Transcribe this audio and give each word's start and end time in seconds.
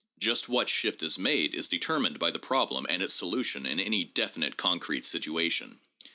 Just 0.17 0.49
what 0.49 0.67
shift 0.67 1.03
is 1.03 1.19
made 1.19 1.53
is 1.53 1.67
determined 1.67 2.17
by 2.17 2.31
the 2.31 2.39
problem 2.39 2.87
and 2.89 3.03
its 3.03 3.13
solution 3.13 3.67
in 3.67 3.79
any 3.79 4.03
definite 4.03 4.57
concrete 4.57 5.05
situation. 5.05 5.79